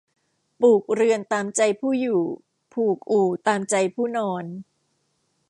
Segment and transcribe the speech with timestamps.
[0.61, 2.23] ปลูกเรือนตามใจผู้อยู่
[2.73, 4.45] ผูกอู่ตามใจผู้นอน